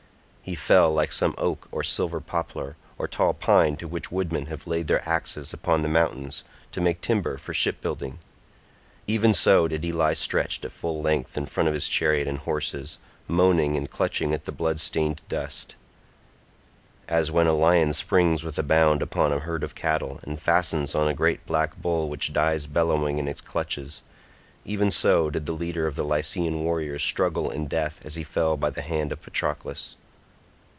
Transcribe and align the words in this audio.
He 0.43 0.55
fell 0.55 0.91
like 0.91 1.13
some 1.13 1.35
oak 1.37 1.67
or 1.71 1.83
silver 1.83 2.19
poplar 2.19 2.75
or 2.97 3.07
tall 3.07 3.33
pine 3.35 3.77
to 3.77 3.87
which 3.87 4.11
woodmen 4.11 4.47
have 4.47 4.65
laid 4.67 4.87
their 4.87 5.07
axes 5.07 5.53
upon 5.53 5.81
the 5.81 5.87
mountains 5.87 6.43
to 6.71 6.81
make 6.81 6.99
timber 6.99 7.37
for 7.37 7.53
ship 7.53 7.79
building—even 7.79 9.33
so 9.35 9.67
did 9.67 9.83
he 9.83 9.91
lie 9.91 10.15
stretched 10.15 10.65
at 10.65 10.71
full 10.71 10.99
length 10.99 11.37
in 11.37 11.45
front 11.45 11.69
of 11.69 11.75
his 11.75 11.87
chariot 11.87 12.27
and 12.27 12.39
horses, 12.39 12.97
moaning 13.27 13.77
and 13.77 13.91
clutching 13.91 14.33
at 14.33 14.45
the 14.45 14.51
blood 14.51 14.79
stained 14.79 15.21
dust. 15.29 15.75
As 17.07 17.29
when 17.31 17.47
a 17.47 17.53
lion 17.53 17.93
springs 17.93 18.43
with 18.43 18.57
a 18.57 18.63
bound 18.63 19.03
upon 19.03 19.31
a 19.31 19.39
herd 19.39 19.63
of 19.63 19.75
cattle 19.75 20.19
and 20.23 20.41
fastens 20.41 20.95
on 20.95 21.07
a 21.07 21.13
great 21.13 21.45
black 21.45 21.79
bull 21.79 22.09
which 22.09 22.33
dies 22.33 22.65
bellowing 22.65 23.19
in 23.19 23.27
its 23.27 23.41
clutches—even 23.41 24.89
so 24.89 25.29
did 25.29 25.45
the 25.45 25.53
leader 25.53 25.85
of 25.85 25.95
the 25.95 26.03
Lycian 26.03 26.61
warriors 26.63 27.03
struggle 27.03 27.51
in 27.51 27.67
death 27.67 28.01
as 28.03 28.15
he 28.15 28.23
fell 28.23 28.57
by 28.57 28.71
the 28.71 28.81
hand 28.81 29.11
of 29.11 29.21
Patroclus. 29.21 29.95